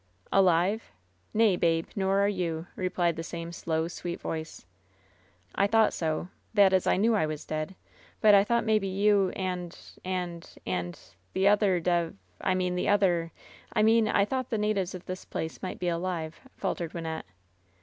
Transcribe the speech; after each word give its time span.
"Alive? 0.31 0.91
Nay, 1.31 1.55
babe, 1.55 1.85
nor 1.95 2.21
are 2.21 2.27
you," 2.27 2.65
replied 2.75 3.15
the 3.15 3.21
same 3.21 3.51
slow, 3.51 3.87
sweet 3.87 4.19
voice. 4.19 4.65
"I 5.53 5.67
thou/a;ht 5.67 5.93
so; 5.93 6.29
that 6.55 6.73
is, 6.73 6.87
I 6.87 6.97
knew 6.97 7.13
I 7.13 7.27
was 7.27 7.45
dead. 7.45 7.75
But 8.19 8.33
I 8.33 8.43
thought 8.43 8.65
maybe 8.65 8.87
you 8.87 9.29
and— 9.35 9.77
and— 10.03 10.49
and— 10.65 10.99
^the 11.35 11.47
other 11.47 11.79
dev— 11.79 12.15
I 12.41 12.55
mean 12.55 12.73
the 12.73 12.89
other— 12.89 13.31
^I 13.75 13.85
mean 13.85 14.07
I 14.07 14.25
thought 14.25 14.49
the 14.49 14.57
natives 14.57 14.95
of 14.95 15.05
this 15.05 15.23
place 15.23 15.61
might 15.61 15.77
be 15.77 15.89
alive," 15.89 16.39
faltered 16.57 16.93
Wynnette. 16.93 17.21